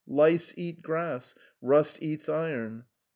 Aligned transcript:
Grubs 0.11 0.51
eat 0.57 0.81
grass, 0.81 1.35
rust 1.61 1.99
eats 2.01 2.27
iron. 2.27 2.85